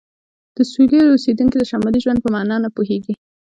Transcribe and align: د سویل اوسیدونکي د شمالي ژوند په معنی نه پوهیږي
د 0.55 0.57
سویل 0.71 1.05
اوسیدونکي 1.13 1.55
د 1.59 1.63
شمالي 1.71 1.99
ژوند 2.03 2.19
په 2.21 2.29
معنی 2.33 2.57
نه 2.63 2.69
پوهیږي 2.75 3.13